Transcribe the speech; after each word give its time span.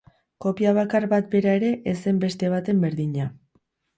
Kopia 0.45 0.71
bakar 0.77 1.05
bat 1.11 1.27
bera 1.35 1.53
ere 1.59 1.69
ez 1.93 1.95
zen 2.05 2.23
beste 2.25 2.51
baten 2.57 2.83
berdina. 2.87 3.29